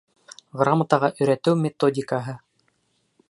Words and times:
Грамотаға 0.61 1.09
өйрәтеү 1.25 1.59
методикаһы. 1.67 2.37